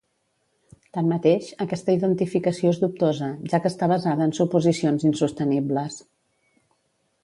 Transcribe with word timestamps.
Tanmateix, 0.97 1.49
aquesta 1.65 1.95
identificació 1.99 2.73
és 2.77 2.81
dubtosa, 2.85 3.31
ja 3.53 3.63
que 3.67 3.73
està 3.75 3.93
basada 3.95 4.29
en 4.31 4.37
suposicions 4.41 5.09
insostenibles. 5.13 6.05